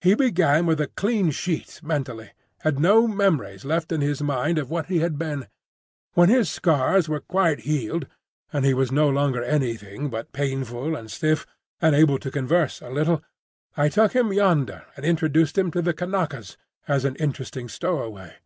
He 0.00 0.16
began 0.16 0.66
with 0.66 0.80
a 0.80 0.88
clean 0.88 1.30
sheet, 1.30 1.78
mentally; 1.84 2.32
had 2.62 2.80
no 2.80 3.06
memories 3.06 3.64
left 3.64 3.92
in 3.92 4.00
his 4.00 4.20
mind 4.20 4.58
of 4.58 4.70
what 4.70 4.86
he 4.86 4.98
had 4.98 5.16
been. 5.16 5.46
When 6.14 6.28
his 6.28 6.50
scars 6.50 7.08
were 7.08 7.20
quite 7.20 7.60
healed, 7.60 8.08
and 8.52 8.64
he 8.64 8.74
was 8.74 8.90
no 8.90 9.08
longer 9.08 9.40
anything 9.44 10.10
but 10.10 10.32
painful 10.32 10.96
and 10.96 11.08
stiff, 11.08 11.46
and 11.80 11.94
able 11.94 12.18
to 12.18 12.30
converse 12.32 12.82
a 12.82 12.90
little, 12.90 13.22
I 13.76 13.88
took 13.88 14.14
him 14.14 14.32
yonder 14.32 14.84
and 14.96 15.06
introduced 15.06 15.56
him 15.56 15.70
to 15.70 15.80
the 15.80 15.94
Kanakas 15.94 16.56
as 16.88 17.04
an 17.04 17.14
interesting 17.14 17.68
stowaway. 17.68 18.38